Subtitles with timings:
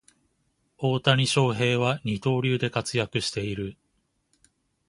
[0.79, 3.77] 大谷翔平は二刀流で活躍している